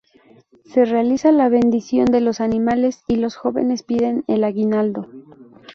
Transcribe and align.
Se 0.65 0.83
realiza 0.83 1.31
la 1.31 1.47
bendición 1.47 2.05
de 2.05 2.21
los 2.21 2.41
animales 2.41 3.03
y 3.07 3.17
los 3.17 3.35
jóvenes 3.35 3.83
piden 3.83 4.23
el 4.27 4.43
aguinaldo. 4.43 5.07